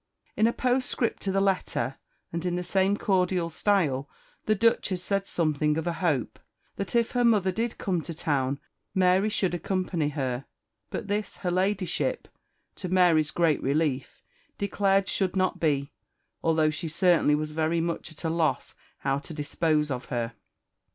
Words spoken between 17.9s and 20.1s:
at a loss how to dispose of